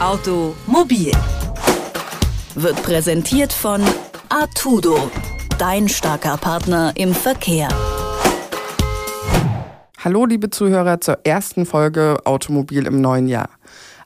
[0.00, 1.12] Automobil
[2.54, 3.82] wird präsentiert von
[4.30, 5.10] Artudo,
[5.58, 7.68] dein starker Partner im Verkehr.
[10.02, 13.50] Hallo liebe Zuhörer zur ersten Folge Automobil im neuen Jahr.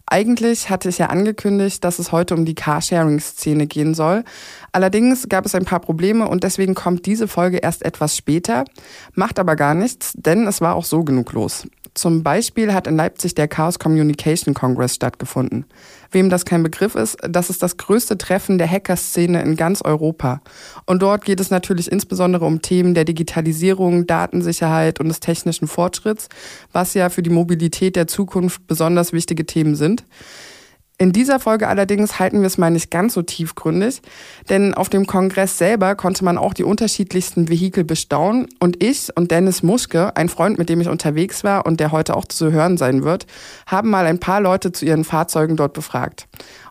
[0.06, 4.24] Eigentlich hatte ich ja angekündigt, dass es heute um die Carsharing-Szene gehen soll.
[4.72, 8.64] Allerdings gab es ein paar Probleme und deswegen kommt diese Folge erst etwas später.
[9.14, 11.66] Macht aber gar nichts, denn es war auch so genug los.
[11.94, 15.64] Zum Beispiel hat in Leipzig der Chaos Communication Congress stattgefunden.
[16.14, 20.40] Wem das kein Begriff ist, das ist das größte Treffen der Hackerszene in ganz Europa.
[20.86, 26.28] Und dort geht es natürlich insbesondere um Themen der Digitalisierung, Datensicherheit und des technischen Fortschritts,
[26.72, 30.04] was ja für die Mobilität der Zukunft besonders wichtige Themen sind.
[30.96, 34.00] In dieser Folge allerdings halten wir es mal nicht ganz so tiefgründig,
[34.48, 39.32] denn auf dem Kongress selber konnte man auch die unterschiedlichsten Vehikel bestaunen und ich und
[39.32, 42.76] Dennis Muschke, ein Freund, mit dem ich unterwegs war und der heute auch zu hören
[42.76, 43.26] sein wird,
[43.66, 46.28] haben mal ein paar Leute zu ihren Fahrzeugen dort befragt.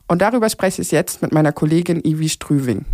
[0.08, 2.86] Und darüber spreche ich jetzt mit meiner Kollegin Ivi Strüving.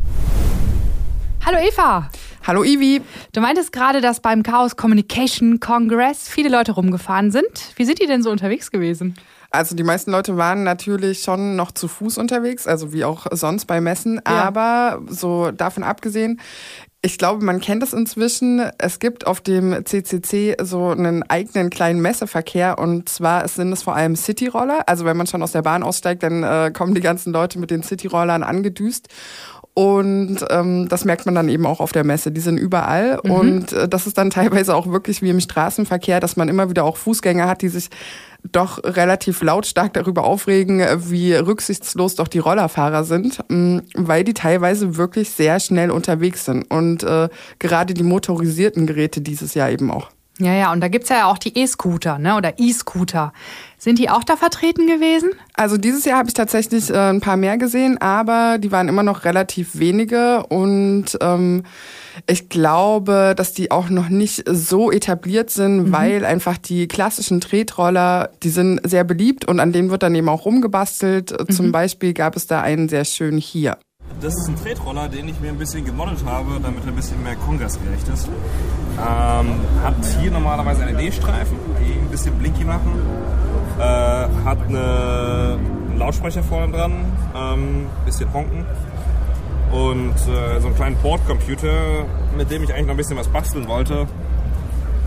[1.46, 2.10] Hallo Eva.
[2.48, 3.02] Hallo Ivi.
[3.34, 7.74] Du meintest gerade, dass beim Chaos Communication Congress viele Leute rumgefahren sind.
[7.76, 9.14] Wie sind die denn so unterwegs gewesen?
[9.52, 13.66] Also die meisten Leute waren natürlich schon noch zu Fuß unterwegs, also wie auch sonst
[13.66, 14.22] bei Messen.
[14.28, 14.44] Ja.
[14.44, 16.40] Aber so davon abgesehen,
[17.02, 18.62] ich glaube, man kennt es inzwischen.
[18.78, 23.96] Es gibt auf dem CCC so einen eigenen kleinen Messeverkehr und zwar sind es vor
[23.96, 24.84] allem Cityroller.
[24.88, 27.72] Also wenn man schon aus der Bahn aussteigt, dann äh, kommen die ganzen Leute mit
[27.72, 29.08] den Cityrollern angedüst.
[29.74, 32.34] Und ähm, das merkt man dann eben auch auf der Messe.
[32.34, 33.22] Die sind überall.
[33.24, 33.32] Mhm.
[33.32, 36.84] Und äh, das ist dann teilweise auch wirklich wie im Straßenverkehr, dass man immer wieder
[36.84, 37.90] auch Fußgänger hat, die sich
[38.44, 44.98] doch relativ lautstark darüber aufregen, wie rücksichtslos doch die Rollerfahrer sind, mm, weil die teilweise
[44.98, 46.64] wirklich sehr schnell unterwegs sind.
[46.70, 47.30] Und äh,
[47.60, 50.10] gerade die motorisierten Geräte dieses Jahr eben auch.
[50.42, 52.36] Ja, ja, und da gibt's ja auch die E-Scooter, ne?
[52.36, 53.34] Oder E-Scooter.
[53.78, 55.32] Sind die auch da vertreten gewesen?
[55.54, 59.04] Also dieses Jahr habe ich tatsächlich äh, ein paar mehr gesehen, aber die waren immer
[59.04, 61.64] noch relativ wenige und ähm,
[62.28, 65.92] ich glaube, dass die auch noch nicht so etabliert sind, mhm.
[65.92, 70.30] weil einfach die klassischen Tretroller, die sind sehr beliebt und an denen wird dann eben
[70.30, 71.32] auch rumgebastelt.
[71.32, 71.54] Mhm.
[71.54, 73.78] Zum Beispiel gab es da einen sehr schönen hier.
[74.22, 77.24] Das ist ein Tretroller, den ich mir ein bisschen gemodelt habe, damit er ein bisschen
[77.24, 78.28] mehr kongressgerecht ist.
[78.28, 79.54] Ähm,
[79.84, 83.02] hat hier normalerweise einen LED-Streifen, die ein bisschen blinky machen.
[83.80, 85.58] Äh, hat eine,
[85.90, 88.66] einen Lautsprecher vorne dran, ähm, bisschen honken.
[89.72, 92.06] Und äh, so einen kleinen Bordcomputer,
[92.36, 94.08] mit dem ich eigentlich noch ein bisschen was basteln wollte.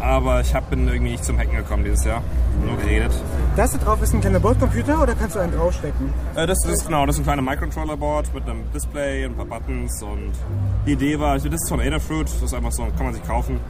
[0.02, 2.22] Aber ich hab, bin irgendwie nicht zum Hacken gekommen dieses Jahr.
[2.66, 3.12] Nur geredet.
[3.56, 6.12] Das da drauf ist ein kleiner Bordcomputer oder kannst du einen draufstecken?
[6.34, 10.02] Äh, das ist genau, das ist ein kleiner Microcontroller-Board mit einem Display, ein paar Buttons
[10.02, 10.32] und
[10.86, 13.60] die Idee war, das ist von Adafruit, das ist einfach so, kann man sich kaufen.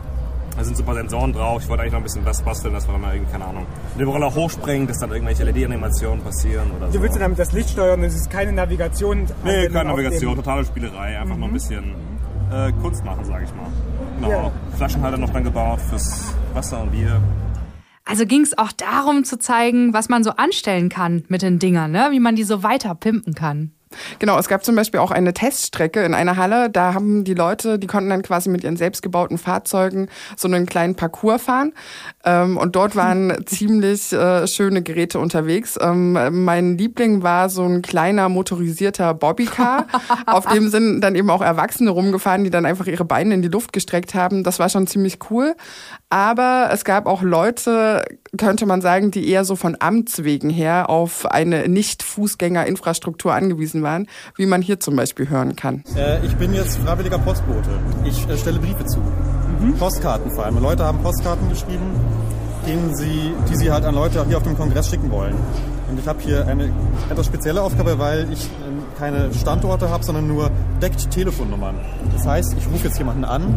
[0.56, 1.62] Da sind so ein paar Sensoren drauf.
[1.62, 3.66] Ich wollte eigentlich noch ein bisschen was basteln, dass man dann mal irgendwie, keine Ahnung,
[3.98, 6.98] den Roller hochspringt, dass dann irgendwelche LED-Animationen passieren oder so.
[6.98, 9.26] Du willst damit das Licht steuern, es ist keine Navigation?
[9.44, 11.18] Nee, keine Navigation, totale Spielerei.
[11.18, 11.40] Einfach mhm.
[11.40, 11.94] mal ein bisschen
[12.50, 13.66] äh, Kunst machen, sage ich mal.
[14.22, 14.44] Genau.
[14.44, 14.52] Ja.
[14.76, 17.20] Flaschenhalter noch dann gebaut fürs Wasser und Bier.
[18.04, 21.92] Also ging es auch darum zu zeigen, was man so anstellen kann mit den Dingern,
[21.92, 22.08] ne?
[22.10, 23.72] wie man die so weiter pimpen kann.
[24.18, 26.70] Genau, es gab zum Beispiel auch eine Teststrecke in einer Halle.
[26.70, 30.94] Da haben die Leute, die konnten dann quasi mit ihren selbstgebauten Fahrzeugen so einen kleinen
[30.94, 31.72] Parcours fahren.
[32.24, 35.78] Ähm, und dort waren ziemlich äh, schöne Geräte unterwegs.
[35.80, 39.86] Ähm, mein Liebling war so ein kleiner motorisierter Bobbycar.
[40.26, 43.48] Auf dem sind dann eben auch Erwachsene rumgefahren, die dann einfach ihre Beine in die
[43.48, 44.44] Luft gestreckt haben.
[44.44, 45.54] Das war schon ziemlich cool.
[46.10, 48.04] Aber es gab auch Leute,
[48.36, 54.06] könnte man sagen, die eher so von Amts wegen her auf eine Nicht-Fußgänger-Infrastruktur angewiesen waren,
[54.36, 55.82] wie man hier zum Beispiel hören kann.
[55.96, 57.70] Äh, ich bin jetzt freiwilliger Postbote.
[58.04, 59.00] Ich äh, stelle Briefe zu.
[59.00, 59.74] Mhm.
[59.78, 60.58] Postkarten vor allem.
[60.60, 61.90] Leute haben Postkarten geschrieben,
[62.66, 65.34] denen sie, die sie halt an Leute hier auf dem Kongress schicken wollen.
[65.90, 66.72] Und ich habe hier eine
[67.10, 68.71] etwas spezielle Aufgabe, weil ich ähm,
[69.02, 70.48] keine Standorte habe, sondern nur
[70.80, 71.74] deckt Telefonnummern.
[72.12, 73.52] Das heißt, ich rufe jetzt jemanden an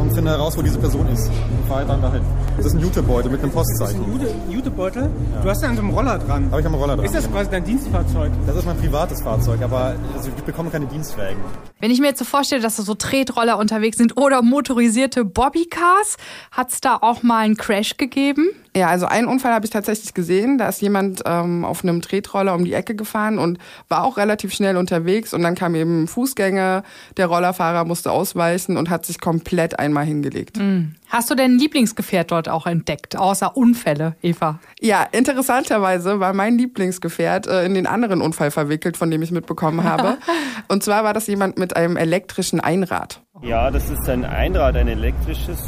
[0.00, 2.22] und finde heraus, wo diese Person ist und fahre dann dahin.
[2.56, 4.00] Das ist ein Jutebeutel mit einem Postzeichen.
[4.18, 5.02] Das ist ein Jutebeutel?
[5.34, 5.42] Ja.
[5.42, 6.50] Du hast da an so einem Roller dran.
[6.50, 7.04] Habe ich am Roller dran.
[7.04, 7.36] Ist das genau.
[7.36, 8.32] quasi dein Dienstfahrzeug?
[8.46, 11.42] Das ist mein privates Fahrzeug, aber also ich bekomme keine Dienstwägen.
[11.80, 16.16] Wenn ich mir jetzt so vorstelle, dass da so Tretroller unterwegs sind oder motorisierte Bobbycars,
[16.50, 18.48] hat es da auch mal einen Crash gegeben?
[18.74, 20.56] Ja, also einen Unfall habe ich tatsächlich gesehen.
[20.56, 23.58] Da ist jemand ähm, auf einem Tretroller um die Ecke gefahren und
[23.88, 25.34] war auch relativ schnell unterwegs.
[25.34, 26.82] Und dann kam eben ein Fußgänger,
[27.16, 30.58] der Rollerfahrer musste ausweichen und hat sich komplett einmal hingelegt.
[30.58, 30.94] Mhm.
[31.08, 34.58] Hast du dein Lieblingsgefährt dort auch entdeckt, außer Unfälle, Eva?
[34.80, 39.84] Ja, interessanterweise war mein Lieblingsgefährt äh, in den anderen Unfall verwickelt, von dem ich mitbekommen
[39.84, 40.16] habe.
[40.68, 43.20] und zwar war das jemand mit einem elektrischen Einrad.
[43.42, 45.58] Ja, das ist ein Einrad, ein elektrisches.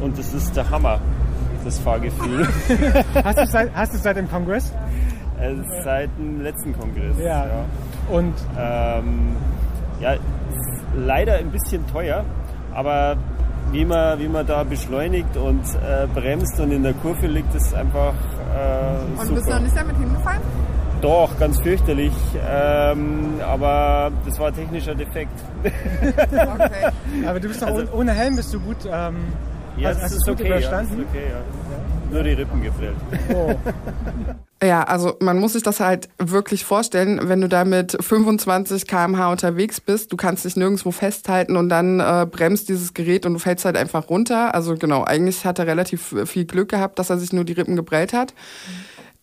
[0.00, 1.00] Und das ist der Hammer
[1.64, 2.46] das Fahrgefühl.
[3.24, 4.70] hast, du seit, hast du seit dem Kongress?
[5.40, 7.18] äh, seit dem letzten Kongress.
[7.18, 7.66] Ja.
[8.08, 9.36] Und Ähm,
[10.00, 10.14] ja,
[10.96, 12.24] leider ein bisschen teuer,
[12.74, 13.16] aber
[13.72, 17.74] wie man, wie man da beschleunigt und äh, bremst und in der Kurve liegt, ist
[17.74, 18.12] einfach
[18.54, 19.34] äh, Und super.
[19.34, 20.40] bist du noch nicht damit hingefallen?
[21.00, 22.12] Doch, ganz fürchterlich,
[22.48, 25.38] ähm, aber das war ein technischer Defekt.
[25.62, 26.90] Okay.
[27.26, 28.76] aber du bist doch Also- ohne, Helm bist du gut.
[28.90, 29.16] Ähm,
[29.76, 31.00] Ja, hast, das hast ist okay, ja, das überstanden?
[31.02, 31.40] ist okay, ja.
[32.14, 32.94] Nur die Rippen gefällt.
[33.34, 33.54] Oh.
[34.62, 39.30] Ja, also man muss sich das halt wirklich vorstellen, wenn du da mit 25 km/h
[39.30, 43.40] unterwegs bist, du kannst dich nirgendwo festhalten und dann äh, bremst dieses Gerät und du
[43.40, 44.54] fällst halt einfach runter.
[44.54, 47.76] Also genau, eigentlich hat er relativ viel Glück gehabt, dass er sich nur die Rippen
[47.76, 48.32] gebrellt hat.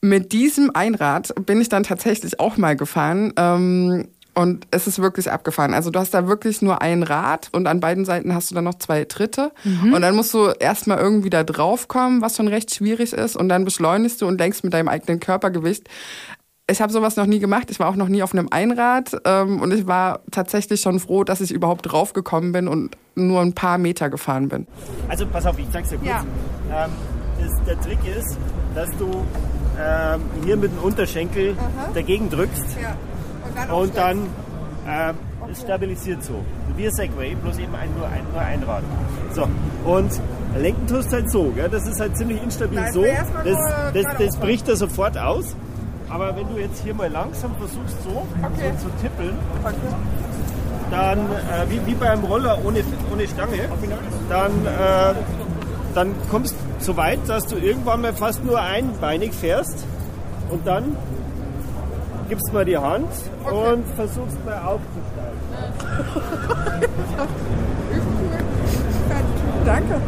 [0.02, 3.34] Mit diesem Einrad bin ich dann tatsächlich auch mal gefahren.
[3.38, 5.74] Ähm, und es ist wirklich abgefahren.
[5.74, 8.63] Also du hast da wirklich nur ein Rad und an beiden Seiten hast du dann
[8.63, 9.51] noch zwei Tritte.
[9.94, 13.36] Und dann musst du erstmal irgendwie da drauf kommen, was schon recht schwierig ist.
[13.36, 15.89] Und dann beschleunigst du und lenkst mit deinem eigenen Körpergewicht.
[16.69, 17.69] Ich habe sowas noch nie gemacht.
[17.69, 19.18] Ich war auch noch nie auf einem Einrad.
[19.25, 23.54] Ähm, und ich war tatsächlich schon froh, dass ich überhaupt draufgekommen bin und nur ein
[23.54, 24.66] paar Meter gefahren bin.
[25.10, 26.10] Also pass auf, ich zeig's dir kurz.
[26.10, 26.86] Ja.
[26.86, 26.92] Ähm,
[27.42, 28.38] das, der Trick ist,
[28.75, 29.25] dass du
[29.77, 31.57] ähm, hier mit dem Unterschenkel
[31.94, 32.77] dagegen drückst
[33.71, 34.27] und dann
[35.51, 36.44] es stabilisiert so.
[36.75, 38.83] Wie ein Segway, bloß eben ein, nur, ein, nur ein Rad.
[39.33, 39.48] So,
[39.86, 40.12] und
[40.57, 41.69] lenken tust halt so, gell?
[41.69, 43.03] das ist halt ziemlich instabil Da ist so.
[43.03, 43.57] Das,
[43.94, 45.56] das, das bricht er sofort aus.
[46.09, 48.09] Aber wenn du jetzt hier mal langsam versuchst, so,
[48.44, 48.74] Okay.
[48.77, 49.33] so zu tippeln,
[50.89, 53.69] dann, äh, wie, wie beim Roller ohne, ohne Stange,
[54.30, 55.13] dann, äh,
[55.95, 59.86] dann kommst du so weit, dass du irgendwann mal fast nur einbeinig fährst
[60.50, 60.98] und dann
[62.31, 63.10] gibst mal die Hand
[63.44, 65.38] und versuchst mal aufzusteigen.
[69.66, 70.01] Danke.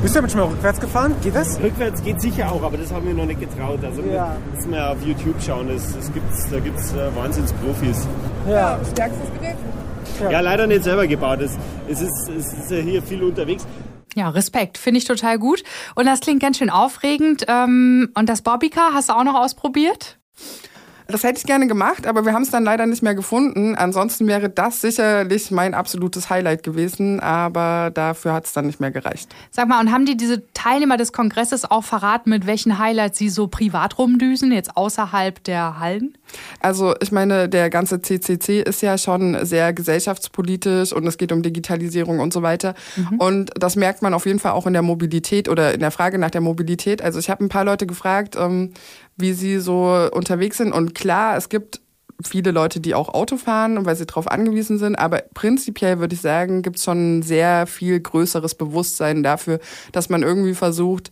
[0.00, 1.14] Bist du damit schon mal rückwärts gefahren?
[1.22, 1.60] Geht das?
[1.60, 3.80] Rückwärts geht sicher auch, aber das haben wir noch nicht getraut.
[3.84, 4.34] Also Ja.
[4.54, 8.08] müssen wir auf YouTube schauen, das, das gibt's, da gibt es äh, Wahnsinnsprofis.
[8.48, 8.80] Ja.
[8.90, 9.56] Stärkstes Gerät.
[10.32, 10.40] Ja.
[10.40, 11.42] leider nicht selber gebaut.
[11.42, 13.66] Es, es, ist, es ist ja hier viel unterwegs.
[14.14, 14.78] Ja, Respekt.
[14.78, 15.62] Finde ich total gut.
[15.96, 17.44] Und das klingt ganz schön aufregend.
[17.46, 20.18] Ähm, Und das Bobbycar hast du auch noch ausprobiert?
[21.10, 23.74] Das hätte ich gerne gemacht, aber wir haben es dann leider nicht mehr gefunden.
[23.76, 28.90] Ansonsten wäre das sicherlich mein absolutes Highlight gewesen, aber dafür hat es dann nicht mehr
[28.90, 29.34] gereicht.
[29.50, 33.30] Sag mal, und haben die diese Teilnehmer des Kongresses auch verraten, mit welchen Highlights sie
[33.30, 36.12] so privat rumdüsen, jetzt außerhalb der Hallen?
[36.60, 41.42] Also ich meine, der ganze CCC ist ja schon sehr gesellschaftspolitisch und es geht um
[41.42, 42.74] Digitalisierung und so weiter.
[43.16, 46.18] Und das merkt man auf jeden Fall auch in der Mobilität oder in der Frage
[46.18, 47.00] nach der Mobilität.
[47.00, 48.74] Also ich habe ein paar Leute gefragt, ähm,
[49.18, 50.72] wie sie so unterwegs sind.
[50.72, 51.80] Und klar, es gibt
[52.24, 54.96] viele Leute, die auch Auto fahren, weil sie darauf angewiesen sind.
[54.96, 59.60] Aber prinzipiell würde ich sagen, gibt es schon ein sehr viel größeres Bewusstsein dafür,
[59.92, 61.10] dass man irgendwie versucht,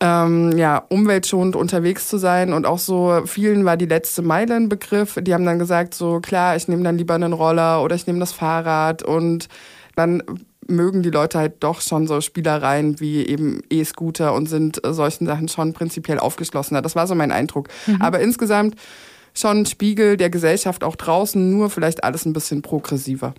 [0.00, 2.52] ähm, ja, umweltschonend unterwegs zu sein.
[2.52, 5.18] Und auch so vielen war die letzte Meile ein Begriff.
[5.20, 8.18] Die haben dann gesagt, so klar, ich nehme dann lieber einen Roller oder ich nehme
[8.18, 9.02] das Fahrrad.
[9.02, 9.48] Und
[9.96, 10.22] dann
[10.68, 15.26] mögen die Leute halt doch schon so Spielereien wie eben E-Scooter und sind äh, solchen
[15.26, 16.82] Sachen schon prinzipiell aufgeschlossener.
[16.82, 17.68] Das war so mein Eindruck.
[18.00, 18.76] Aber insgesamt
[19.34, 23.34] schon ein Spiegel der Gesellschaft auch draußen, nur vielleicht alles ein bisschen progressiver.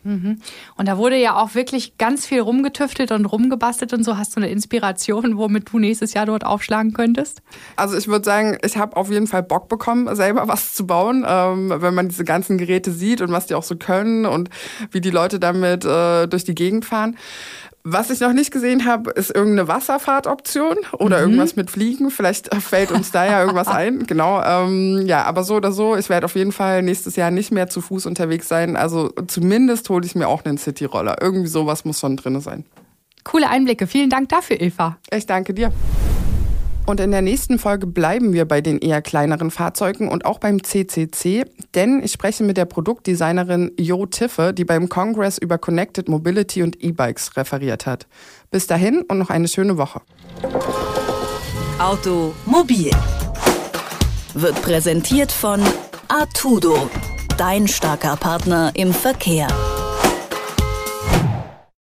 [0.76, 4.18] Und da wurde ja auch wirklich ganz viel rumgetüftelt und rumgebastelt und so.
[4.18, 7.42] Hast du eine Inspiration, womit du nächstes Jahr dort aufschlagen könntest?
[7.76, 11.26] Also ich würde sagen, ich habe auf jeden Fall Bock bekommen, selber was zu bauen,
[11.28, 14.50] ähm, wenn man diese ganzen Geräte sieht und was die auch so können und
[14.92, 17.18] wie die Leute damit äh, durch die Gegend fahren.
[17.86, 22.12] Was ich noch nicht gesehen habe, ist irgendeine Wasserfahrtoption oder irgendwas mit Fliegen.
[22.12, 24.06] Vielleicht fällt uns da ja irgendwas ein.
[24.14, 24.42] Genau.
[24.44, 27.68] Ähm, ja, aber so oder so, ich werde auf jeden Fall nächstes Jahr nicht mehr
[27.68, 28.76] zu Fuß unterwegs sein.
[28.76, 31.22] Also zumindest hole ich mir auch einen Cityroller.
[31.22, 32.66] Irgendwie sowas muss schon drin sein.
[33.24, 33.88] Coole Einblicke.
[33.88, 34.98] Vielen Dank dafür, Eva.
[35.12, 35.72] Ich danke dir.
[36.86, 40.64] Und in der nächsten Folge bleiben wir bei den eher kleineren Fahrzeugen und auch beim
[40.64, 46.62] CCC, denn ich spreche mit der Produktdesignerin Jo Tiffe, die beim Congress über Connected Mobility
[46.62, 48.08] und E-Bikes referiert hat.
[48.52, 50.02] Bis dahin und noch eine schöne Woche.
[51.80, 52.92] Automobil
[54.34, 55.62] wird präsentiert von
[56.10, 56.90] Artudo,
[57.38, 59.48] dein starker Partner im Verkehr.